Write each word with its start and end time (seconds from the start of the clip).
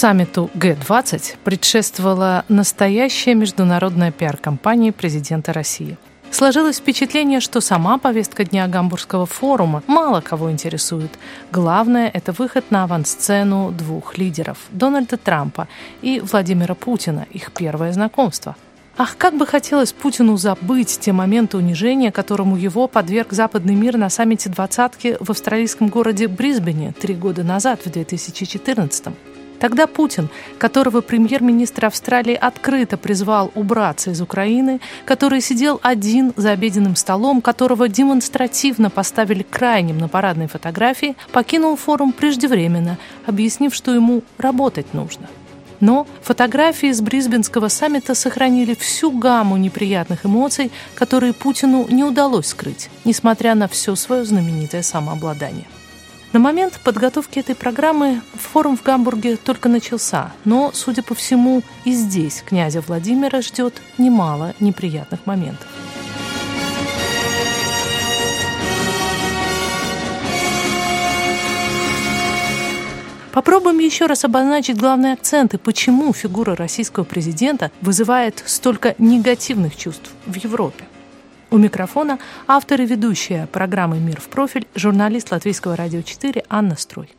Саммиту 0.00 0.48
Г-20 0.54 1.36
предшествовала 1.44 2.46
настоящая 2.48 3.34
международная 3.34 4.10
пиар-компания 4.10 4.92
президента 4.92 5.52
России. 5.52 5.98
Сложилось 6.30 6.78
впечатление, 6.78 7.40
что 7.40 7.60
сама 7.60 7.98
повестка 7.98 8.46
дня 8.46 8.66
Гамбургского 8.66 9.26
форума 9.26 9.82
мало 9.86 10.22
кого 10.22 10.50
интересует. 10.50 11.10
Главное– 11.52 12.10
это 12.14 12.32
выход 12.32 12.70
на 12.70 12.84
авансцену 12.84 13.72
двух 13.72 14.16
лидеров– 14.16 14.56
Дональда 14.70 15.18
Трампа 15.18 15.68
и 16.00 16.20
Владимира 16.20 16.74
Путина, 16.74 17.26
их 17.30 17.52
первое 17.52 17.92
знакомство– 17.92 18.56
Ах, 19.02 19.16
как 19.16 19.34
бы 19.34 19.46
хотелось 19.46 19.94
Путину 19.94 20.36
забыть 20.36 20.98
те 21.00 21.12
моменты 21.12 21.56
унижения, 21.56 22.12
которому 22.12 22.58
его 22.58 22.86
подверг 22.86 23.32
западный 23.32 23.74
мир 23.74 23.96
на 23.96 24.10
саммите 24.10 24.50
двадцатки 24.50 25.16
в 25.20 25.30
австралийском 25.30 25.88
городе 25.88 26.28
Брисбене 26.28 26.92
три 27.00 27.14
года 27.14 27.42
назад, 27.42 27.80
в 27.82 27.90
2014 27.90 29.06
-м. 29.06 29.14
Тогда 29.60 29.86
Путин, 29.86 30.30
которого 30.58 31.02
премьер-министр 31.02 31.86
Австралии 31.86 32.34
открыто 32.34 32.96
призвал 32.96 33.52
убраться 33.54 34.10
из 34.10 34.20
Украины, 34.22 34.80
который 35.04 35.42
сидел 35.42 35.78
один 35.82 36.32
за 36.36 36.52
обеденным 36.52 36.96
столом, 36.96 37.42
которого 37.42 37.86
демонстративно 37.86 38.88
поставили 38.88 39.42
крайним 39.42 39.98
на 39.98 40.08
парадной 40.08 40.48
фотографии, 40.48 41.14
покинул 41.30 41.76
форум 41.76 42.12
преждевременно, 42.12 42.96
объяснив, 43.26 43.74
что 43.74 43.94
ему 43.94 44.22
работать 44.38 44.94
нужно. 44.94 45.28
Но 45.80 46.06
фотографии 46.22 46.92
с 46.92 47.00
Брисбенского 47.02 47.68
саммита 47.68 48.14
сохранили 48.14 48.74
всю 48.74 49.10
гамму 49.10 49.58
неприятных 49.58 50.24
эмоций, 50.24 50.70
которые 50.94 51.32
Путину 51.32 51.86
не 51.88 52.04
удалось 52.04 52.48
скрыть, 52.48 52.90
несмотря 53.04 53.54
на 53.54 53.68
все 53.68 53.94
свое 53.94 54.24
знаменитое 54.24 54.82
самообладание. 54.82 55.66
На 56.32 56.38
момент 56.38 56.78
подготовки 56.84 57.40
этой 57.40 57.56
программы 57.56 58.22
форум 58.34 58.76
в 58.76 58.84
Гамбурге 58.84 59.36
только 59.36 59.68
начался, 59.68 60.30
но, 60.44 60.70
судя 60.72 61.02
по 61.02 61.16
всему, 61.16 61.62
и 61.84 61.92
здесь 61.92 62.44
князя 62.46 62.80
Владимира 62.86 63.42
ждет 63.42 63.82
немало 63.98 64.54
неприятных 64.60 65.26
моментов. 65.26 65.66
Попробуем 73.32 73.78
еще 73.80 74.06
раз 74.06 74.24
обозначить 74.24 74.76
главные 74.76 75.14
акценты, 75.14 75.58
почему 75.58 76.12
фигура 76.12 76.54
российского 76.54 77.02
президента 77.02 77.72
вызывает 77.80 78.44
столько 78.46 78.94
негативных 78.98 79.76
чувств 79.76 80.10
в 80.26 80.34
Европе. 80.36 80.84
У 81.52 81.58
микрофона 81.58 82.20
автор 82.46 82.80
и 82.80 82.86
ведущая 82.86 83.48
программы 83.50 83.98
«Мир 83.98 84.20
в 84.20 84.28
профиль» 84.28 84.68
журналист 84.76 85.32
Латвийского 85.32 85.74
радио 85.74 86.00
4 86.00 86.44
Анна 86.48 86.76
Строй. 86.76 87.10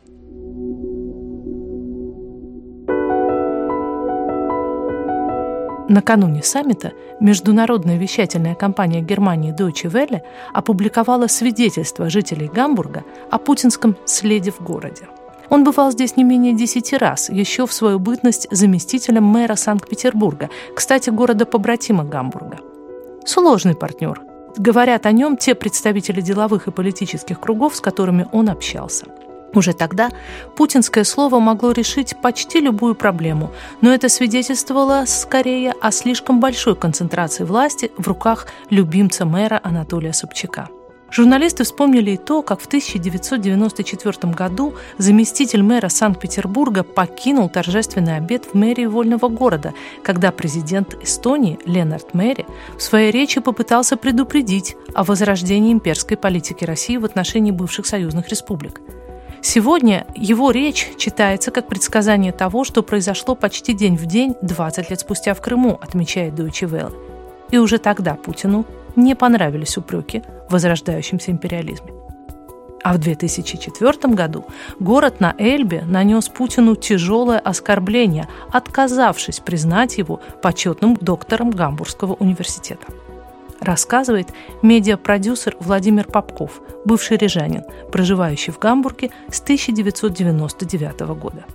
Накануне 5.90 6.44
саммита 6.44 6.94
международная 7.20 7.98
вещательная 7.98 8.56
компания 8.56 9.02
Германии 9.02 9.54
Deutsche 9.54 9.92
Welle 9.92 10.22
опубликовала 10.54 11.28
свидетельство 11.28 12.10
жителей 12.10 12.48
Гамбурга 12.48 13.04
о 13.30 13.38
путинском 13.38 13.98
следе 14.06 14.52
в 14.52 14.62
городе. 14.62 15.10
Он 15.50 15.66
бывал 15.66 15.92
здесь 15.92 16.16
не 16.16 16.24
менее 16.24 16.54
десяти 16.54 16.96
раз, 16.96 17.30
еще 17.30 17.68
в 17.68 17.74
свою 17.74 18.00
бытность 18.00 18.48
заместителем 18.50 19.26
мэра 19.26 19.56
Санкт-Петербурга, 19.56 20.50
кстати, 20.74 21.10
города-побратима 21.10 22.06
Гамбурга– 22.06 22.60
Сложный 23.26 23.76
партнер. 23.76 24.22
Говорят 24.58 25.06
о 25.06 25.12
нем 25.12 25.38
те 25.38 25.56
представители 25.56 26.22
деловых 26.22 26.68
и 26.68 26.72
политических 26.72 27.40
кругов, 27.40 27.76
с 27.76 27.82
которыми 27.82 28.28
он 28.32 28.50
общался. 28.50 29.06
Уже 29.54 29.74
тогда 29.74 30.10
путинское 30.56 31.04
слово 31.04 31.40
могло 31.40 31.72
решить 31.72 32.16
почти 32.22 32.60
любую 32.60 32.96
проблему, 32.96 33.52
но 33.82 33.94
это 33.94 34.10
свидетельствовало 34.10 35.04
скорее 35.06 35.74
о 35.82 35.92
слишком 35.92 36.40
большой 36.40 36.76
концентрации 36.76 37.44
власти 37.44 37.92
в 37.98 38.08
руках 38.08 38.48
любимца 38.70 39.26
мэра 39.26 39.60
Анатолия 39.62 40.14
Собчака. 40.14 40.70
Журналисты 41.12 41.66
вспомнили 41.66 42.12
и 42.12 42.18
то, 42.18 42.42
как 42.42 42.62
в 42.62 42.68
1994 42.68 44.34
году 44.34 44.76
заместитель 44.98 45.62
мэра 45.62 45.90
Санкт-Петербурга 45.90 46.84
покинул 46.84 47.50
торжественный 47.50 48.16
обед 48.16 48.46
в 48.46 48.54
мэрии 48.54 48.86
вольного 48.86 49.28
города, 49.28 49.74
когда 50.04 50.32
президент 50.32 50.96
Эстонии 51.04 51.60
Ленард 51.66 52.14
Мэри 52.14 52.46
в 52.78 52.82
своей 52.82 53.12
речи 53.12 53.42
попытался 53.42 53.98
предупредить 53.98 54.78
о 54.94 55.04
возрождении 55.04 55.74
имперской 55.74 56.16
политики 56.16 56.64
России 56.64 56.96
в 56.96 57.04
отношении 57.04 57.52
бывших 57.52 57.86
союзных 57.88 58.30
республик. 58.30 58.80
Сегодня 59.42 60.06
его 60.16 60.52
речь 60.52 60.92
читается 60.98 61.52
как 61.52 61.68
предсказание 61.68 62.32
того, 62.32 62.64
что 62.64 62.84
произошло 62.84 63.36
почти 63.36 63.74
день 63.74 63.98
в 63.98 64.06
день 64.06 64.36
20 64.42 64.90
лет 64.90 65.00
спустя 65.02 65.34
в 65.34 65.42
Крыму, 65.42 65.78
отмечает 65.82 66.36
Deutsche 66.36 66.70
Welle. 66.70 66.94
И 67.50 67.58
уже 67.58 67.80
тогда 67.80 68.14
Путину 68.14 68.66
не 68.96 69.16
понравились 69.16 69.78
упреки 69.78 70.24
в 70.52 70.54
возрождающемся 70.54 71.32
империализме. 71.32 71.94
А 72.84 72.94
в 72.94 72.98
2004 72.98 74.14
году 74.14 74.46
город 74.80 75.20
на 75.20 75.36
Эльбе 75.38 75.84
нанес 75.86 76.28
Путину 76.30 76.76
тяжелое 76.76 77.40
оскорбление, 77.40 78.28
отказавшись 78.52 79.40
признать 79.40 79.98
его 79.98 80.20
почетным 80.42 80.96
доктором 80.96 81.52
Гамбургского 81.52 82.14
университета. 82.14 82.86
Рассказывает 83.60 84.30
медиапродюсер 84.64 85.56
Владимир 85.60 86.06
Попков, 86.06 86.62
бывший 86.84 87.18
рижанин, 87.18 87.64
проживающий 87.92 88.52
в 88.52 88.58
Гамбурге 88.58 89.12
с 89.30 89.40
1999 89.40 91.02
года. 91.16 91.46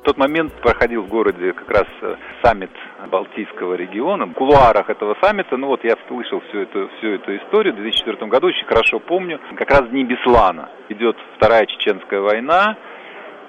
В 0.00 0.02
тот 0.02 0.16
момент 0.16 0.54
проходил 0.62 1.02
в 1.02 1.08
городе 1.08 1.52
как 1.52 1.68
раз 1.70 1.86
э, 2.00 2.16
саммит 2.42 2.70
Балтийского 3.10 3.74
региона. 3.74 4.24
В 4.24 4.32
кулуарах 4.32 4.88
этого 4.88 5.14
саммита, 5.20 5.58
ну 5.58 5.66
вот 5.66 5.84
я 5.84 5.94
слышал 6.08 6.40
всю 6.48 6.60
эту, 6.60 6.88
всю 6.96 7.08
эту 7.08 7.36
историю 7.36 7.74
в 7.74 7.76
2004 7.76 8.26
году, 8.28 8.46
очень 8.46 8.64
хорошо 8.64 8.98
помню. 8.98 9.38
Как 9.56 9.68
раз 9.68 9.90
дни 9.90 10.04
Беслана. 10.04 10.70
Идет 10.88 11.18
Вторая 11.36 11.66
Чеченская 11.66 12.20
война, 12.20 12.78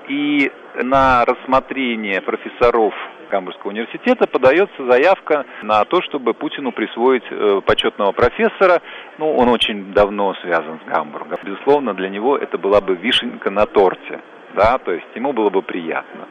и 0.10 0.52
на 0.76 1.24
рассмотрение 1.24 2.20
профессоров 2.20 2.94
Гамбургского 3.30 3.70
университета 3.70 4.28
подается 4.28 4.86
заявка 4.86 5.46
на 5.62 5.86
то, 5.86 6.02
чтобы 6.02 6.34
Путину 6.34 6.74
присвоить 6.74 7.24
э, 7.32 7.62
почетного 7.66 8.12
профессора. 8.12 8.82
Ну, 9.20 9.34
он 9.38 9.48
очень 9.48 9.94
давно 9.94 10.34
связан 10.42 10.82
с 10.84 10.90
Гамбургом. 10.90 11.40
Безусловно, 11.46 11.94
для 11.94 12.10
него 12.10 12.38
это 12.38 12.58
была 12.58 12.82
бы 12.82 12.96
вишенка 12.96 13.50
на 13.50 13.66
торте. 13.66 14.20
Да, 14.56 14.78
то 14.78 14.92
есть 14.92 15.08
ему 15.16 15.34
было 15.34 15.50
бы 15.50 15.62
приятно 15.62 16.28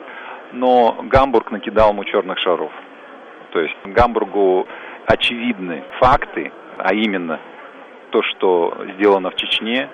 но 0.53 0.97
Гамбург 1.03 1.51
накидал 1.51 1.91
ему 1.91 2.05
черных 2.05 2.39
шаров. 2.39 2.73
То 3.53 3.61
есть 3.61 3.77
Гамбургу 3.85 4.67
очевидны 5.07 5.85
факты, 5.99 6.53
а 6.79 6.95
именно 6.95 7.41
то, 8.11 8.23
что 8.23 8.77
сделано 8.95 9.31
в 9.31 9.37
Чечне, 9.37 9.89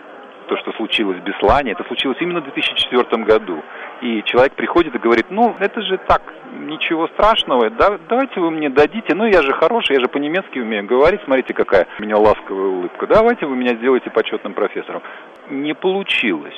то, 0.49 0.57
что 0.59 0.73
случилось 0.73 1.19
в 1.19 1.25
Беслане, 1.25 1.73
это 1.73 1.83
случилось 1.85 2.19
именно 2.21 2.41
в 2.41 2.45
2004 2.45 3.25
году. 3.25 3.63
И 4.01 4.23
человек 4.25 4.55
приходит 4.55 4.95
и 4.95 4.99
говорит, 4.99 5.27
ну, 5.31 5.57
это 5.59 5.83
же 5.83 5.99
так, 6.07 6.23
ничего 6.53 7.09
страшного, 7.09 7.71
да, 7.71 7.99
давайте 8.09 8.41
вы 8.41 8.51
мне 8.51 8.69
дадите, 8.71 9.15
ну, 9.15 9.27
я 9.27 9.43
же 9.43 9.53
хороший, 9.53 9.95
я 9.95 10.01
же 10.01 10.07
по-немецки 10.07 10.59
умею 10.59 10.87
говорить, 10.87 11.21
смотрите, 11.25 11.53
какая 11.53 11.87
у 11.99 12.03
меня 12.03 12.17
ласковая 12.17 12.69
улыбка, 12.69 13.07
давайте 13.07 13.47
вы 13.47 13.57
меня 13.57 13.75
сделаете 13.75 14.11
почетным 14.11 14.55
профессором. 14.55 15.03
Не 15.51 15.75
получилось. 15.75 16.55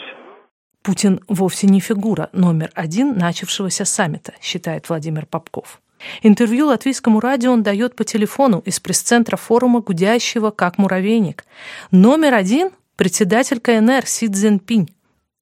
Путин 0.88 1.20
вовсе 1.28 1.66
не 1.66 1.80
фигура 1.80 2.30
номер 2.32 2.70
один 2.72 3.18
начавшегося 3.18 3.84
саммита, 3.84 4.32
считает 4.40 4.88
Владимир 4.88 5.26
Попков. 5.26 5.82
Интервью 6.22 6.68
латвийскому 6.68 7.20
радио 7.20 7.52
он 7.52 7.62
дает 7.62 7.94
по 7.94 8.04
телефону 8.04 8.60
из 8.60 8.80
пресс-центра 8.80 9.36
форума 9.36 9.82
«Гудящего 9.82 10.50
как 10.50 10.78
муравейник». 10.78 11.44
Номер 11.90 12.32
один– 12.32 12.70
председатель 12.96 13.60
КНР 13.60 14.06
Си 14.06 14.28
Цзиньпинь. 14.28 14.88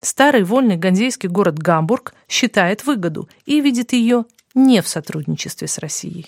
Старый 0.00 0.42
вольный 0.42 0.76
ганзейский 0.76 1.28
город 1.28 1.60
Гамбург 1.60 2.14
считает 2.28 2.84
выгоду 2.84 3.28
и 3.44 3.60
видит 3.60 3.92
ее 3.92 4.24
не 4.52 4.82
в 4.82 4.88
сотрудничестве 4.88 5.68
с 5.68 5.78
Россией. 5.78 6.26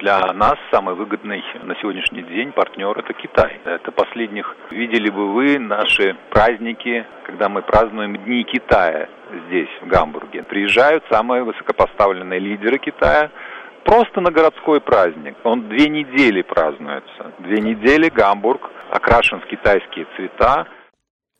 Для 0.00 0.32
нас 0.32 0.54
самый 0.70 0.94
выгодный 0.94 1.44
на 1.62 1.76
сегодняшний 1.76 2.22
день 2.22 2.52
партнер– 2.52 2.98
это 2.98 3.12
Китай. 3.12 3.60
Это 3.66 3.92
последних 3.92 4.56
видели 4.70 5.10
бы 5.10 5.34
вы 5.34 5.58
наши 5.58 6.16
праздники, 6.30 7.04
когда 7.24 7.50
мы 7.50 7.60
празднуем 7.60 8.16
Дни 8.16 8.44
Китая 8.44 9.10
здесь, 9.46 9.68
в 9.82 9.86
Гамбурге. 9.88 10.42
Приезжают 10.44 11.04
самые 11.10 11.42
высокопоставленные 11.42 12.40
лидеры 12.40 12.78
Китая, 12.78 13.30
просто 13.84 14.22
на 14.22 14.30
городской 14.30 14.80
праздник. 14.80 15.36
Он 15.44 15.68
две 15.68 15.90
недели 15.90 16.40
празднуется. 16.40 17.32
Две 17.40 17.60
недели 17.60 18.08
Гамбург 18.08 18.70
окрашен 18.90 19.40
в 19.40 19.46
китайские 19.46 20.06
цвета. 20.16 20.66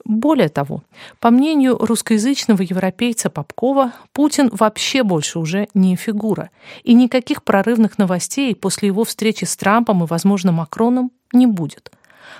Более 0.05 0.49
того, 0.49 0.83
по 1.21 1.31
мнению 1.31 1.77
русскоязычного 1.79 2.63
европейца 2.63 3.31
Попкова, 3.31 3.93
Путин 4.13 4.51
вообще 4.53 5.03
больше 5.03 5.39
уже 5.39 5.69
не 5.75 5.95
фигура, 5.97 6.51
и 6.83 6.95
никаких 6.95 7.43
прорывных 7.43 7.99
новостей 7.99 8.55
после 8.55 8.89
его 8.89 9.05
встречи 9.05 9.45
с 9.45 9.57
Трампом 9.57 10.03
и, 10.03 10.07
возможно, 10.07 10.53
Макроном 10.53 11.11
не 11.33 11.47
будет. 11.47 11.93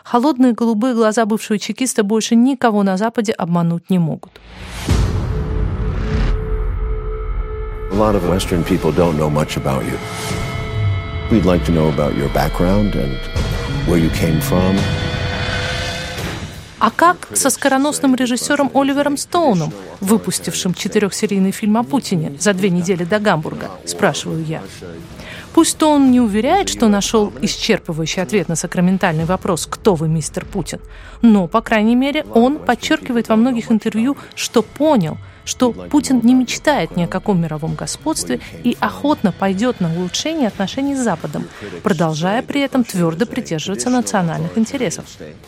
Холодные 0.05 0.53
голубые 0.53 0.95
глаза 0.95 1.27
бывшего 1.27 1.59
чекиста 1.59 2.03
больше 2.03 2.35
никого 2.35 2.83
на 2.83 2.97
Западе 2.97 3.33
обмануть 3.33 3.91
не 3.91 3.99
могут. 3.99 4.41
A 7.93 7.97
lot 7.97 8.15
of 8.15 8.23
Western 8.29 8.65
people 8.65 8.93
don't 8.93 9.19
know 9.19 9.29
much 9.29 9.57
about 9.57 9.85
you. 9.85 9.99
We'd 11.31 11.45
like 11.45 11.65
to 11.67 11.73
know 11.73 11.89
about 11.89 12.17
your 12.17 12.29
background 12.31 12.95
and 12.95 13.17
where 13.87 13.99
you 13.99 14.11
came 14.11 14.41
from. 14.41 14.77
А 16.81 16.91
как 16.91 17.29
со 17.35 17.51
скороносным 17.51 18.15
режиссером 18.15 18.71
Оливером 18.73 19.19
Стоуном, 19.19 19.71
выпустившим 20.01 20.73
четырехсерийный 20.73 21.51
фильм 21.53 21.77
о 21.77 21.83
Путине 21.85 22.33
за 22.41 22.55
две 22.55 22.71
недели 22.71 23.05
до 23.05 23.19
Гамбурга, 23.19 23.71
спрашиваю 23.85 24.43
я. 24.43 24.63
Пусть 25.55 25.83
он 25.83 26.11
не 26.11 26.21
уверяет, 26.21 26.69
что 26.69 26.89
нашел 26.89 27.33
исчерпывающий 27.43 28.23
ответ 28.23 28.49
на 28.49 28.57
сакраментальный 28.57 29.25
вопрос 29.25 29.67
«Кто 29.67 29.95
вы, 29.95 30.09
мистер 30.09 30.45
Путин?», 30.45 30.81
но, 31.23 31.49
по 31.49 31.61
крайней 31.61 31.97
мере, 31.97 32.25
он 32.35 32.59
подчеркивает 32.59 33.29
во 33.29 33.37
многих 33.37 33.71
интервью, 33.71 34.17
что 34.35 34.63
понял– 34.63 35.19
что 35.51 35.73
Путин 35.73 36.21
не 36.23 36.35
мечтает 36.35 36.97
ни 36.97 37.05
о 37.05 37.09
каком 37.09 37.41
мировом 37.43 37.75
господстве 37.75 38.41
и 38.63 38.77
охотно 38.81 39.33
пойдет 39.33 39.81
на 39.81 39.93
улучшение 39.93 40.49
отношений 40.49 40.95
с 40.95 41.01
Западом, 41.01 41.45
продолжая 41.83 42.43
при 42.43 42.61
этом 42.61 42.85
твердо 42.85 43.27
придерживаться 43.27 43.91
национальных 43.91 44.57
интересов. 44.57 45.05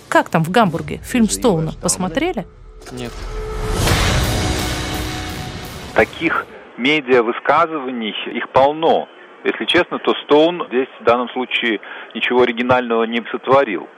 Как 0.09 0.29
там 0.29 0.45
в 0.45 0.51
Гамбурге? 0.51 1.01
Фильм 1.05 1.29
Стоуна 1.29 1.73
посмотрели? 1.81 2.47
Нет. 2.91 3.13
Таких 5.95 6.47
медиа-высказываний, 6.79 8.15
их 8.35 8.51
полно. 8.51 9.07
Если 9.45 9.65
честно, 9.65 9.99
то 9.99 10.15
Стоун 10.25 10.65
здесь 10.69 10.89
в 11.01 11.05
данном 11.05 11.29
случае 11.31 11.81
ничего 12.15 12.43
оригинального 12.43 13.05
не 13.05 13.23
сотворил. 13.31 13.89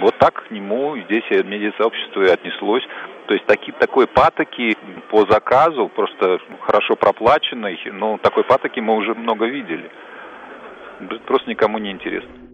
Вот 0.00 0.16
так 0.18 0.46
к 0.46 0.50
нему 0.50 0.96
здесь 0.98 1.24
медиа-сообщество 1.30 2.22
и 2.22 2.28
отнеслось. 2.28 2.86
То 3.26 3.34
есть 3.34 3.46
таки, 3.46 3.72
такой 3.72 4.06
патоки 4.06 4.76
по 5.10 5.26
заказу, 5.26 5.88
просто 5.88 6.38
хорошо 6.60 6.94
проплаченной, 6.94 7.80
но 7.92 8.18
такой 8.18 8.44
патоки 8.44 8.80
мы 8.80 8.96
уже 8.96 9.14
много 9.14 9.46
видели. 9.46 9.90
Просто 11.26 11.50
никому 11.50 11.78
не 11.78 11.90
интересно. 11.90 12.45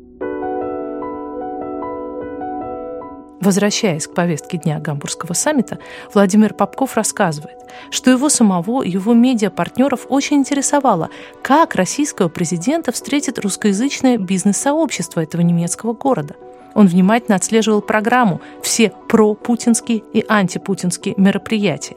Возвращаясь 3.43 4.07
к 4.07 4.15
повестке 4.15 4.57
дня 4.57 4.79
Гамбургского 4.79 5.33
саммита, 5.33 5.79
Владимир 6.15 6.55
Попков 6.55 6.97
рассказывает, 6.97 7.59
что 7.91 8.11
его 8.11 8.29
самого 8.29 8.83
и 8.83 8.91
его 8.91 9.15
медиапартнеров 9.15 10.07
очень 10.09 10.37
интересовало, 10.37 11.11
как 11.43 11.75
российского 11.75 12.29
президента 12.29 12.93
встретит 12.93 13.41
русскоязычное 13.41 14.17
бизнес-сообщество 14.17 15.21
этого 15.21 15.43
немецкого 15.43 15.93
города– 15.93 16.37
он 16.75 16.87
внимательно 16.87 17.37
отслеживал 17.37 17.83
программу, 17.83 18.41
все 18.63 18.93
пропутинские 19.09 19.99
и 20.13 20.25
антипутинские 20.27 21.15
мероприятия. 21.17 21.97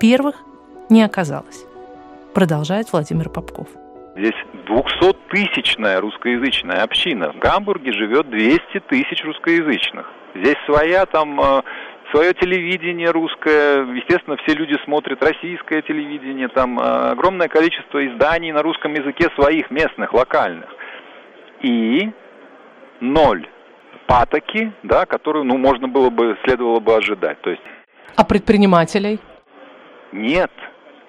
Первых 0.00 0.36
не 0.88 1.02
оказалось. 1.02 1.64
Продолжает 2.34 2.92
Владимир 2.92 3.28
Попков. 3.28 3.68
Здесь 4.16 4.34
200-тысячная 4.68 6.00
русскоязычная 6.00 6.82
община. 6.82 7.32
В 7.32 7.38
Гамбурге 7.38 7.92
живет 7.92 8.30
200 8.30 8.80
тысяч 8.88 9.24
русскоязычных. 9.24 10.06
Здесь 10.42 10.56
своя 10.66 11.06
там 11.06 11.40
э, 11.40 11.62
свое 12.12 12.34
телевидение 12.34 13.10
русское, 13.10 13.84
естественно, 13.94 14.36
все 14.38 14.54
люди 14.54 14.76
смотрят 14.84 15.22
российское 15.22 15.82
телевидение, 15.82 16.48
там 16.48 16.78
э, 16.78 16.82
огромное 17.10 17.48
количество 17.48 18.04
изданий 18.06 18.52
на 18.52 18.62
русском 18.62 18.92
языке 18.92 19.28
своих 19.38 19.70
местных, 19.70 20.12
локальных. 20.12 20.68
И 21.62 22.10
ноль 23.00 23.48
патоки, 24.06 24.72
да, 24.82 25.06
которую, 25.06 25.44
ну, 25.44 25.56
можно 25.56 25.88
было 25.88 26.10
бы, 26.10 26.36
следовало 26.44 26.80
бы 26.80 26.94
ожидать. 26.94 27.40
То 27.40 27.50
есть... 27.50 27.62
А 28.16 28.24
предпринимателей? 28.24 29.18
Нет. 30.12 30.52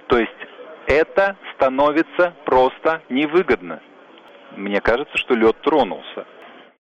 То 0.08 0.18
есть 0.18 0.32
это 0.88 1.36
становится 1.56 2.34
просто 2.46 3.02
невыгодно. 3.10 3.82
Мне 4.56 4.82
кажется, 4.82 5.18
что 5.18 5.36
лед 5.36 5.58
тронулся. 5.62 6.26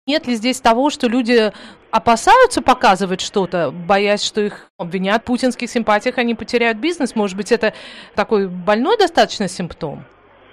Нет 0.07 0.29
ли 0.29 0.35
здесь 0.35 0.61
того, 0.61 0.91
что 0.91 1.09
люди 1.09 1.53
опасаются 1.91 2.63
показывать 2.63 3.21
что-то, 3.21 3.73
боясь, 3.73 4.25
что 4.25 4.41
их 4.41 4.69
обвинят 4.79 5.23
в 5.23 5.25
путинских 5.25 5.69
симпатиях, 5.69 6.19
они 6.19 6.37
потеряют 6.37 6.79
бизнес? 6.79 7.17
Может 7.17 7.37
быть, 7.37 7.51
это 7.51 7.75
такой 8.15 8.47
больной 8.47 8.97
достаточно 8.97 9.49
симптом? 9.49 10.05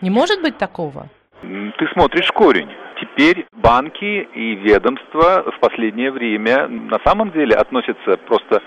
Не 0.02 0.10
может 0.10 0.42
быть 0.42 0.58
такого? 0.58 1.08
Ты 1.42 1.88
смотришь 1.94 2.32
корень 2.32 2.70
теперь 3.00 3.46
банки 3.52 4.28
и 4.34 4.56
ведомства 4.56 5.44
в 5.56 5.60
последнее 5.60 6.12
время 6.12 6.68
на 6.68 7.00
самом 7.06 7.32
деле 7.32 7.56
относятся 7.56 8.18
просто 8.26 8.62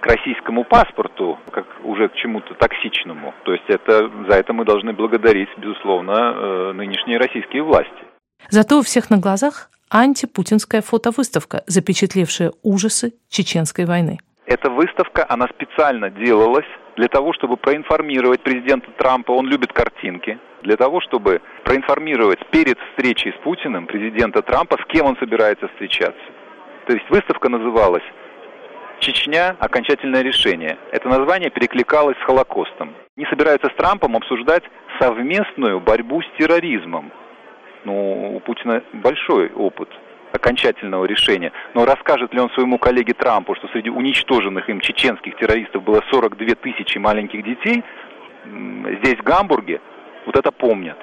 к 0.00 0.06
российскому 0.06 0.64
паспорту, 0.64 1.38
как 1.52 1.66
уже 1.84 2.08
к 2.08 2.14
чему-то 2.14 2.54
токсичному. 2.54 3.32
То 3.44 3.52
есть 3.52 3.68
это, 3.68 4.10
за 4.28 4.36
это 4.36 4.52
мы 4.52 4.64
должны 4.64 4.92
благодарить, 4.92 5.50
безусловно, 5.56 6.12
э, 6.12 6.72
нынешние 6.72 7.18
российские 7.18 7.62
власти. 7.62 8.02
Зато 8.48 8.78
у 8.78 8.82
всех 8.82 9.10
на 9.10 9.18
глазах 9.18 9.70
антипутинская 9.92 10.80
фотовыставка, 10.80 11.62
запечатлевшая 11.66 12.52
ужасы 12.62 13.12
чеченской 13.28 13.84
войны. 13.84 14.18
Эта 14.46 14.70
выставка, 14.70 15.26
она 15.28 15.46
специально 15.48 16.10
делалась 16.10 16.66
для 16.96 17.08
того, 17.08 17.32
чтобы 17.32 17.56
проинформировать 17.56 18.42
президента 18.42 18.90
Трампа, 18.98 19.32
он 19.32 19.46
любит 19.46 19.72
картинки, 19.72 20.38
для 20.62 20.76
того, 20.76 21.00
чтобы 21.00 21.40
проинформировать 21.64 22.38
перед 22.50 22.78
встречей 22.78 23.32
с 23.32 23.42
Путиным 23.44 23.86
президента 23.86 24.42
Трампа, 24.42 24.76
с 24.82 24.86
кем 24.92 25.06
он 25.06 25.16
собирается 25.18 25.68
встречаться. 25.68 26.22
То 26.86 26.94
есть 26.94 27.08
выставка 27.10 27.48
называлась 27.48 28.02
«Чечня. 29.00 29.56
Окончательное 29.58 30.22
решение». 30.22 30.78
Это 30.92 31.08
название 31.08 31.50
перекликалось 31.50 32.16
с 32.18 32.24
Холокостом. 32.24 32.94
Не 33.16 33.26
собираются 33.26 33.68
с 33.68 33.74
Трампом 33.76 34.16
обсуждать 34.16 34.64
совместную 35.00 35.80
борьбу 35.80 36.22
с 36.22 36.38
терроризмом. 36.38 37.12
Ну, 37.84 38.36
у 38.36 38.40
Путина 38.40 38.82
большой 38.92 39.50
опыт 39.50 39.88
окончательного 40.32 41.04
решения. 41.04 41.52
Но 41.74 41.84
расскажет 41.84 42.32
ли 42.32 42.40
он 42.40 42.50
своему 42.50 42.78
коллеге 42.78 43.12
Трампу, 43.12 43.54
что 43.54 43.68
среди 43.68 43.90
уничтоженных 43.90 44.68
им 44.68 44.80
чеченских 44.80 45.36
террористов 45.36 45.82
было 45.82 46.02
42 46.10 46.54
тысячи 46.54 46.98
маленьких 46.98 47.44
детей, 47.44 47.82
здесь, 48.44 49.18
в 49.18 49.22
Гамбурге, 49.22 49.80
вот 50.26 50.36
это 50.36 50.50
помнят. 50.50 50.96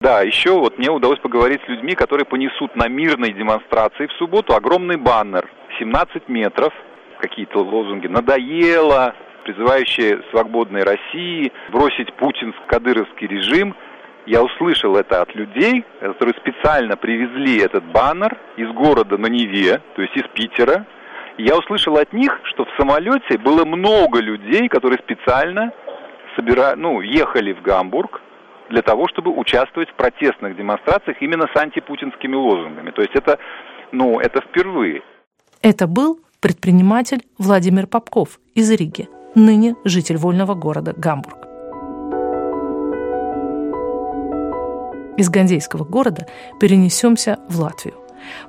Да, 0.00 0.22
еще 0.22 0.58
вот 0.58 0.78
мне 0.78 0.90
удалось 0.90 1.18
поговорить 1.18 1.62
с 1.64 1.68
людьми, 1.68 1.94
которые 1.94 2.26
понесут 2.26 2.74
на 2.76 2.88
мирной 2.88 3.32
демонстрации 3.32 4.06
в 4.06 4.12
субботу 4.14 4.54
огромный 4.54 4.96
баннер, 4.96 5.48
17 5.78 6.28
метров, 6.28 6.72
какие-то 7.20 7.60
лозунги 7.60 8.06
«надоело», 8.06 9.14
призывающие 9.44 10.20
свободной 10.30 10.82
России 10.82 11.52
бросить 11.70 12.12
путинско-кадыровский 12.18 13.26
режим. 13.26 13.74
Я 14.26 14.42
услышал 14.42 14.96
это 14.96 15.20
от 15.20 15.34
людей, 15.34 15.84
которые 16.00 16.34
специально 16.40 16.96
привезли 16.96 17.58
этот 17.58 17.84
баннер 17.84 18.38
из 18.56 18.70
города 18.72 19.18
на 19.18 19.26
Неве, 19.26 19.82
то 19.94 20.02
есть 20.02 20.16
из 20.16 20.24
Питера. 20.34 20.86
Я 21.36 21.58
услышал 21.58 21.96
от 21.96 22.12
них, 22.12 22.40
что 22.44 22.64
в 22.64 22.68
самолете 22.78 23.36
было 23.38 23.64
много 23.64 24.20
людей, 24.20 24.68
которые 24.68 24.98
специально 25.00 25.72
собира... 26.36 26.74
ну, 26.76 27.00
ехали 27.00 27.52
в 27.52 27.60
Гамбург, 27.60 28.22
для 28.70 28.82
того, 28.82 29.08
чтобы 29.08 29.30
участвовать 29.30 29.90
в 29.90 29.94
протестных 29.94 30.56
демонстрациях 30.56 31.20
именно 31.20 31.46
с 31.52 31.56
антипутинскими 31.56 32.34
лозунгами. 32.34 32.90
То 32.92 33.02
есть 33.02 33.14
это, 33.14 33.38
ну, 33.92 34.18
это 34.20 34.40
впервые. 34.40 35.02
Это 35.62 35.86
был 35.86 36.18
предприниматель 36.40 37.22
Владимир 37.38 37.86
Попков 37.86 38.38
из 38.54 38.70
Риги, 38.70 39.08
ныне 39.34 39.74
житель 39.84 40.16
вольного 40.16 40.54
города 40.54 40.94
Гамбург. 40.96 41.43
Из 45.16 45.28
Гандейского 45.28 45.84
города 45.84 46.26
перенесемся 46.58 47.38
в 47.48 47.60
Латвию. 47.60 47.94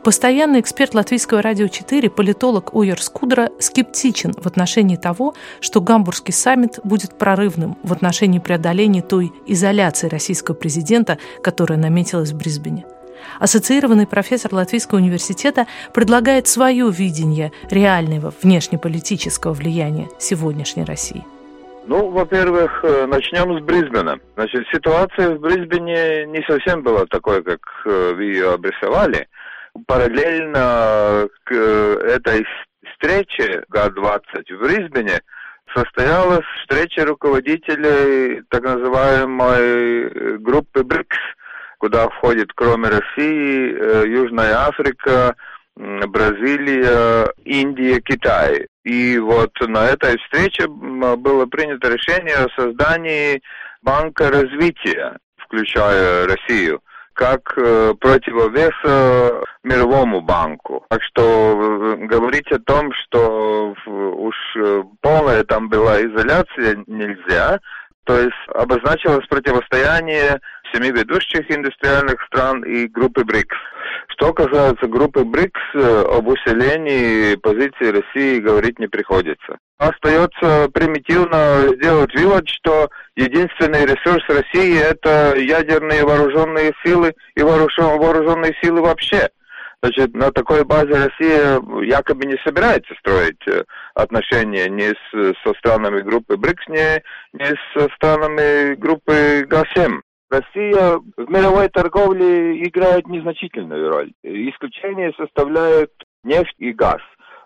Постоянный 0.03 0.61
эксперт 0.61 0.93
Латвийского 0.95 1.41
радио 1.41 1.67
4, 1.67 2.09
политолог 2.09 2.73
Уйер 2.73 3.01
Скудра, 3.01 3.49
скептичен 3.59 4.33
в 4.33 4.47
отношении 4.47 4.95
того, 4.95 5.35
что 5.59 5.81
Гамбургский 5.81 6.33
саммит 6.33 6.79
будет 6.83 7.17
прорывным 7.17 7.77
в 7.83 7.91
отношении 7.91 8.39
преодоления 8.39 9.01
той 9.01 9.31
изоляции 9.45 10.07
российского 10.07 10.55
президента, 10.55 11.17
которая 11.43 11.77
наметилась 11.77 12.31
в 12.31 12.37
Брисбене. 12.37 12.85
Ассоциированный 13.39 14.07
профессор 14.07 14.53
Латвийского 14.53 14.99
университета 14.99 15.67
предлагает 15.93 16.47
свое 16.47 16.89
видение 16.89 17.51
реального 17.69 18.33
внешнеполитического 18.41 19.53
влияния 19.53 20.07
сегодняшней 20.19 20.83
России. 20.83 21.25
Ну, 21.87 22.09
во-первых, 22.09 22.83
э, 22.83 23.05
начнем 23.05 23.59
с 23.59 23.61
Брисбена. 23.61 24.19
Значит, 24.35 24.65
ситуация 24.73 25.35
в 25.35 25.39
Брисбене 25.39 26.25
не 26.25 26.43
совсем 26.49 26.81
была 26.81 27.05
такой, 27.05 27.43
как 27.43 27.59
э, 27.85 28.13
вы 28.15 28.23
ее 28.23 28.53
обрисовали. 28.53 29.27
Параллельно 29.85 31.27
к 31.43 31.51
э, 31.51 31.97
этой 32.15 32.43
встрече 32.89 33.63
Г-20 33.69 34.55
в 34.55 34.59
Брисбене 34.63 35.19
состоялась 35.75 36.45
встреча 36.61 37.05
руководителей 37.05 38.41
так 38.49 38.63
называемой 38.63 40.39
группы 40.39 40.83
БРИКС, 40.83 41.17
куда 41.77 42.09
входит 42.09 42.51
кроме 42.55 42.89
России 42.89 44.07
Южная 44.07 44.67
Африка, 44.67 45.35
Бразилия, 45.75 47.31
Индия, 47.43 47.99
Китай. 48.01 48.67
И 48.85 49.17
вот 49.17 49.51
на 49.61 49.87
этой 49.87 50.17
встрече 50.19 50.67
было 50.67 51.45
принято 51.47 51.89
решение 51.89 52.35
о 52.35 52.49
создании 52.55 53.41
банка 53.81 54.29
развития, 54.29 55.17
включая 55.37 56.27
Россию 56.27 56.81
как 57.15 57.57
э, 57.57 57.93
противовеса 57.99 59.41
мировому 59.63 60.19
банку. 60.19 60.85
Так 60.89 61.01
что 61.01 61.21
э, 61.21 62.05
говорить 62.07 62.51
о 62.51 62.59
том, 62.59 62.91
что 62.93 63.73
уж 63.85 64.35
э, 64.57 64.83
полная 64.99 65.45
там 65.45 65.69
была 65.69 66.01
изоляция, 66.01 66.83
нельзя. 66.87 67.59
То 68.03 68.19
есть 68.19 68.35
обозначилось 68.53 69.25
противостояние 69.27 70.41
семи 70.73 70.91
ведущих 70.91 71.49
индустриальных 71.49 72.21
стран 72.27 72.63
и 72.63 72.87
группы 72.87 73.23
БРИКС. 73.23 73.57
Что 74.09 74.33
касается 74.33 74.87
группы 74.87 75.23
БРИКС, 75.23 75.61
э, 75.75 76.03
об 76.17 76.27
усилении 76.27 77.35
позиции 77.35 77.91
России 77.91 78.39
говорить 78.39 78.79
не 78.79 78.87
приходится. 78.87 79.57
Остается 79.77 80.69
примитивно 80.73 81.67
сделать 81.75 82.13
вывод, 82.15 82.47
что 82.47 82.89
единственный 83.15 83.85
ресурс 83.85 84.23
России– 84.29 84.79
это 84.81 85.35
ядерные 85.37 86.03
вооруженные 86.05 86.73
силы 86.83 87.13
и 87.35 87.43
вооруженные 87.43 88.55
силы 88.61 88.81
вообще. 88.81 89.29
Значит, 89.85 90.15
на 90.15 90.31
такой 90.31 90.63
базе 90.63 90.93
Россия 90.93 91.61
якобы 91.83 92.25
не 92.25 92.37
собирается 92.43 92.93
строить 92.99 93.41
э, 93.47 93.63
отношения 93.93 94.67
ни 94.67 94.87
с, 94.87 95.35
со 95.43 95.53
странами 95.59 96.01
группы 96.01 96.37
БРИКС, 96.37 96.67
ни, 96.69 97.03
ни 97.33 97.53
со 97.77 97.87
странами 97.95 98.73
группы 98.75 99.45
ГА-7. 99.47 99.99
Россия 100.29 100.99
в 101.17 101.29
мировой 101.29 101.69
торговле 101.69 102.63
играет 102.67 103.07
незначительную 103.07 103.91
роль. 103.91 104.13
Исключение 104.23 105.13
составляют 105.17 105.91
нефть 106.23 106.55
и 106.57 106.71
газ. 106.71 107.01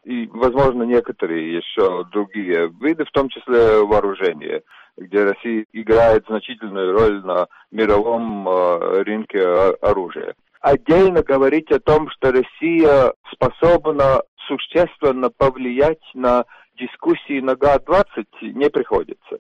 И, 0.06 0.28
возможно, 0.28 0.84
некоторые 0.84 1.58
еще 1.58 2.06
другие 2.06 2.72
виды, 2.80 3.04
в 3.04 3.12
том 3.12 3.30
числе 3.30 3.84
вооружения, 3.84 4.62
где 4.98 5.24
Россия 5.24 5.66
играет 5.74 6.26
значительную 6.28 6.94
роль 6.94 7.22
на 7.26 7.48
мировом 7.72 8.48
э, 8.48 9.04
рынке 9.04 9.42
оружия. 9.82 10.36
Отдельно 10.62 11.22
говорить 11.22 11.72
о 11.72 11.80
том, 11.80 12.10
что 12.10 12.32
Россия 12.32 13.14
способна 13.32 14.22
существенно 14.48 15.30
повлиять 15.30 16.02
на 16.14 16.46
дискуссии 16.78 17.40
на 17.42 17.56
ГА-20 17.56 18.26
не 18.42 18.70
приходится. 18.70 19.40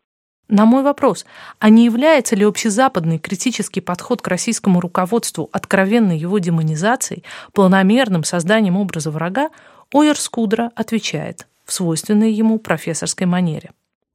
На 0.49 0.65
мой 0.65 0.81
вопрос, 0.81 1.27
а 1.59 1.69
не 1.69 1.85
является 1.85 2.35
ли 2.35 2.43
общезападный 2.43 3.19
критический 3.19 3.81
подход 3.81 4.23
к 4.23 4.27
российскому 4.27 4.81
руководству 4.81 5.47
откровенной 5.53 6.17
его 6.17 6.39
демонизацией, 6.39 7.23
планомерным 7.53 8.23
созданием 8.23 8.75
образа 8.75 9.11
врага, 9.11 9.49
Ойер 9.93 10.17
Скудра 10.17 10.71
отвечает 10.75 11.47
в 11.65 11.71
свойственной 11.71 12.31
ему 12.31 12.57
профессорской 12.57 13.27
манере. 13.27 13.69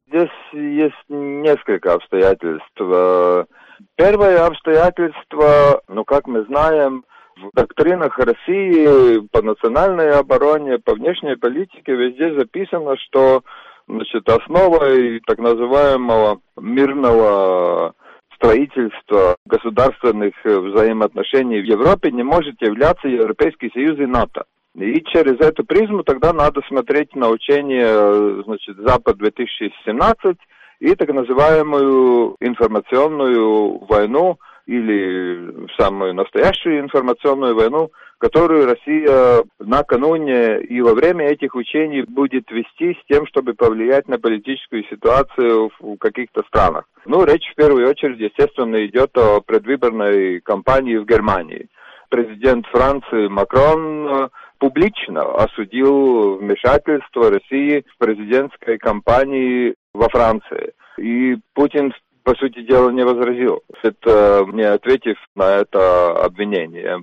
Здесь 0.08 0.28
есть 0.52 1.04
несколько 1.08 1.94
обстоятельств. 1.94 3.46
Первое 3.96 4.44
обстоятельство, 4.44 5.82
ну, 5.86 6.04
как 6.04 6.26
мы 6.26 6.44
знаем, 6.46 7.04
в 7.36 7.50
доктринах 7.54 8.18
России 8.18 9.24
по 9.28 9.40
национальной 9.42 10.10
обороне, 10.10 10.78
по 10.78 10.94
внешней 10.94 11.36
политике 11.36 11.92
везде 11.92 12.34
записано, 12.34 12.96
что 12.96 13.44
Значит, 13.86 14.28
основой 14.28 15.20
так 15.26 15.38
называемого 15.38 16.40
мирного 16.58 17.94
строительства 18.34 19.36
государственных 19.46 20.34
взаимоотношений 20.42 21.60
в 21.60 21.64
Европе 21.64 22.10
не 22.10 22.22
может 22.22 22.60
являться 22.60 23.08
Европейский 23.08 23.70
Союз 23.72 23.98
и 23.98 24.06
НАТО. 24.06 24.44
И 24.74 25.02
через 25.12 25.38
эту 25.40 25.64
призму 25.64 26.02
тогда 26.02 26.32
надо 26.32 26.60
смотреть 26.66 27.14
на 27.14 27.28
учение 27.28 28.42
значит, 28.42 28.76
Запад-2017 28.78 30.36
и 30.80 30.94
так 30.96 31.08
называемую 31.10 32.36
информационную 32.40 33.84
войну 33.86 34.38
или 34.66 35.68
самую 35.78 36.14
настоящую 36.14 36.80
информационную 36.80 37.54
войну, 37.54 37.90
которую 38.18 38.66
Россия 38.66 39.44
накануне 39.58 40.60
и 40.60 40.80
во 40.80 40.94
время 40.94 41.26
этих 41.26 41.54
учений 41.54 42.02
будет 42.02 42.50
вести 42.50 42.94
с 42.94 43.06
тем, 43.06 43.26
чтобы 43.26 43.54
повлиять 43.54 44.08
на 44.08 44.18
политическую 44.18 44.84
ситуацию 44.84 45.70
в 45.78 45.96
каких-то 45.98 46.42
странах. 46.48 46.84
Ну, 47.04 47.24
речь 47.24 47.50
в 47.52 47.54
первую 47.54 47.88
очередь, 47.88 48.20
естественно, 48.20 48.86
идет 48.86 49.16
о 49.18 49.40
предвыборной 49.40 50.40
кампании 50.40 50.96
в 50.96 51.04
Германии. 51.04 51.68
Президент 52.08 52.66
Франции 52.66 53.28
Макрон 53.28 54.06
э, 54.06 54.28
публично 54.58 55.22
осудил 55.34 56.36
вмешательство 56.36 57.30
России 57.30 57.84
в 57.94 57.98
президентской 57.98 58.78
кампании 58.78 59.74
во 59.92 60.08
Франции. 60.08 60.72
И 60.96 61.36
Путин 61.54 61.92
по 62.24 62.34
сути 62.34 62.62
дела, 62.62 62.90
не 62.90 63.04
возразил. 63.04 63.62
Это 63.82 64.44
не 64.52 64.62
ответив 64.62 65.16
на 65.36 65.56
это 65.56 66.24
обвинение. 66.24 67.00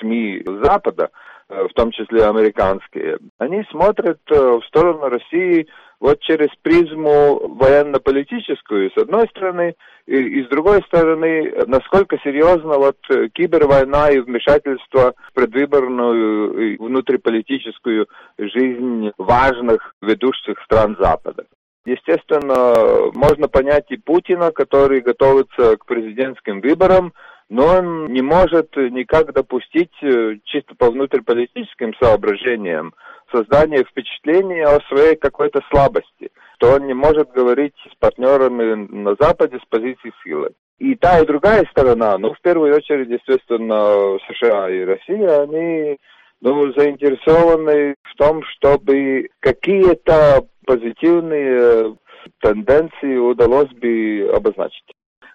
СМИ 0.00 0.42
Запада, 0.62 1.10
в 1.48 1.72
том 1.74 1.92
числе 1.92 2.24
американские, 2.24 3.18
они 3.38 3.62
смотрят 3.70 4.18
э, 4.30 4.34
в 4.34 4.64
сторону 4.66 5.08
России 5.08 5.68
вот 6.00 6.20
через 6.20 6.48
призму 6.62 7.48
военно-политическую, 7.54 8.90
с 8.90 8.96
одной 9.00 9.28
стороны, 9.28 9.74
и, 10.06 10.16
и 10.16 10.44
с 10.44 10.48
другой 10.48 10.82
стороны, 10.82 11.52
насколько 11.66 12.18
серьезно 12.18 12.78
вот 12.78 12.98
кибервойна 13.32 14.10
и 14.10 14.18
вмешательство 14.18 15.14
в 15.30 15.32
предвыборную 15.34 16.72
и 16.72 16.76
внутриполитическую 16.76 18.08
жизнь 18.38 19.12
важных 19.16 19.94
ведущих 20.02 20.60
стран 20.64 20.96
Запада. 20.98 21.44
Естественно, 21.86 23.12
можно 23.14 23.46
понять 23.46 23.86
и 23.90 23.96
Путина, 23.96 24.50
который 24.50 25.00
готовится 25.00 25.76
к 25.76 25.86
президентским 25.86 26.60
выборам, 26.60 27.12
но 27.48 27.64
он 27.78 28.06
не 28.06 28.22
может 28.22 28.74
никак 28.76 29.32
допустить 29.32 29.92
э, 30.02 30.34
чисто 30.44 30.74
по 30.74 30.90
внутриполитическим 30.90 31.94
соображениям 32.02 32.92
создание 33.32 33.84
впечатления 33.84 34.64
о 34.64 34.80
своей 34.88 35.14
какой-то 35.14 35.60
слабости, 35.70 36.30
что 36.56 36.72
он 36.74 36.88
не 36.88 36.94
может 36.94 37.30
говорить 37.30 37.74
с 37.88 37.94
партнерами 38.00 38.88
на 38.90 39.14
Западе 39.20 39.58
с 39.58 39.68
позиции 39.68 40.12
силы. 40.24 40.50
И 40.80 40.96
та, 40.96 41.20
и 41.20 41.26
другая 41.26 41.64
сторона, 41.70 42.18
ну, 42.18 42.34
в 42.34 42.40
первую 42.40 42.74
очередь, 42.74 43.08
естественно, 43.08 44.18
США 44.28 44.68
и 44.70 44.84
Россия, 44.84 45.42
они 45.42 45.98
ну, 46.40 46.72
заинтересованы 46.72 47.94
в 48.02 48.16
том, 48.16 48.42
чтобы 48.44 49.28
какие-то 49.40 50.46
позитивные 50.66 51.58
э, 51.58 51.94
тенденции 52.40 53.16
удалось 53.16 53.70
бы 53.70 54.30
обозначить. 54.34 54.84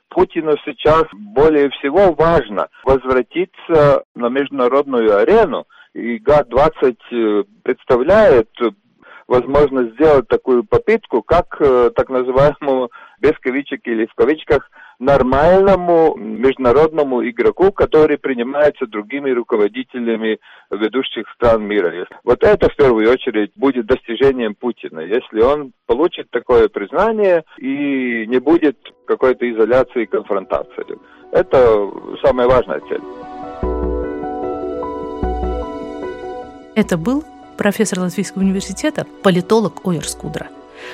Путину 0.10 0.56
сейчас 0.66 1.06
более 1.14 1.70
всего 1.70 2.14
важно 2.14 2.68
возвратиться 2.84 4.04
на 4.14 4.28
международную 4.30 5.18
арену, 5.18 5.66
и 5.94 6.18
ГА-20 6.20 6.98
э, 7.12 7.44
представляет 7.64 8.50
возможность 9.28 9.94
сделать 9.94 10.28
такую 10.28 10.66
попытку, 10.66 11.22
как 11.24 11.56
э, 11.62 11.92
так 11.96 12.10
называемому 12.10 12.92
без 13.20 13.34
кавичек 13.40 13.88
или 13.88 14.06
в 14.06 14.14
кавичках 14.14 14.70
нормальному 15.02 16.16
международному 16.16 17.28
игроку, 17.28 17.72
который 17.72 18.18
принимается 18.18 18.86
другими 18.86 19.32
руководителями 19.32 20.40
ведущих 20.70 21.26
стран 21.36 21.64
мира. 21.64 22.08
Вот 22.24 22.44
это 22.44 22.70
в 22.70 22.76
первую 22.76 23.12
очередь 23.12 23.52
будет 23.56 23.88
достижением 23.88 24.54
Путина. 24.54 25.00
Если 25.00 25.42
он 25.42 25.74
получит 25.88 26.30
такое 26.30 26.70
признание 26.70 27.44
и 27.58 28.26
не 28.28 28.40
будет 28.40 28.78
какой-то 29.08 29.52
изоляции 29.52 30.04
и 30.04 30.06
конфронтации. 30.06 30.86
Это 31.32 31.90
самая 32.24 32.48
важная 32.48 32.80
цель. 32.82 33.02
Это 36.76 36.98
был 36.98 37.24
профессор 37.58 38.00
Латвийского 38.00 38.44
университета, 38.44 39.06
политолог 39.24 39.86
Ойер 39.86 40.08
Скудра. 40.08 40.48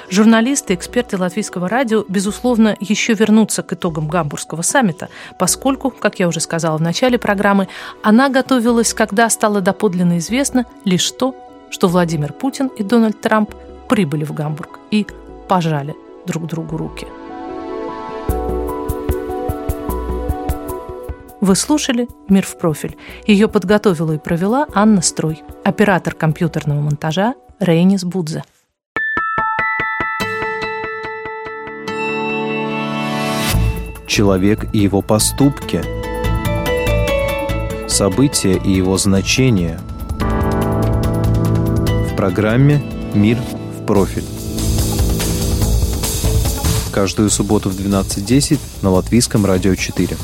Журналисты, 0.09 0.73
эксперты 0.73 1.17
латвийского 1.17 1.69
радио, 1.69 2.05
безусловно, 2.07 2.75
еще 2.79 3.13
вернутся 3.13 3.63
к 3.63 3.73
итогам 3.73 4.07
Гамбургского 4.07 4.61
саммита, 4.61 5.09
поскольку, 5.37 5.91
как 5.91 6.19
я 6.19 6.27
уже 6.27 6.39
сказала 6.39 6.77
в 6.77 6.81
начале 6.81 7.17
программы, 7.17 7.67
она 8.03 8.29
готовилась, 8.29 8.93
когда 8.93 9.29
стало 9.29 9.61
доподлинно 9.61 10.17
известно 10.17 10.65
лишь 10.85 11.09
то, 11.11 11.35
что 11.69 11.87
Владимир 11.87 12.33
Путин 12.33 12.67
и 12.67 12.83
Дональд 12.83 13.19
Трамп 13.19 13.53
прибыли 13.89 14.23
в 14.23 14.33
Гамбург 14.33 14.79
и 14.91 15.05
пожали 15.47 15.95
друг 16.25 16.47
другу 16.47 16.77
руки. 16.77 17.07
Вы 21.39 21.55
слушали 21.55 22.07
«Мир 22.27 22.45
в 22.45 22.57
профиль». 22.57 22.97
Ее 23.25 23.47
подготовила 23.47 24.13
и 24.13 24.17
провела 24.17 24.67
Анна 24.73 25.01
Строй, 25.01 25.43
оператор 25.63 26.13
компьютерного 26.13 26.81
монтажа 26.81 27.35
Рейнис 27.59 28.03
Будзе. 28.03 28.43
Человек 34.17 34.65
и 34.73 34.79
его 34.79 35.03
поступки. 35.03 35.83
События 37.87 38.53
и 38.57 38.71
его 38.71 38.97
значения. 38.97 39.79
В 40.19 42.15
программе 42.15 42.81
«Мир 43.13 43.37
в 43.37 43.85
профиль». 43.85 44.25
Каждую 46.91 47.29
субботу 47.29 47.69
в 47.69 47.79
12.10 47.79 48.57
на 48.81 48.89
Латвийском 48.89 49.45
радио 49.45 49.75
4. 49.75 50.17